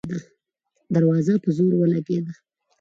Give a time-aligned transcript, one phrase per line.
[0.93, 2.33] دروازه په زور ولګېده.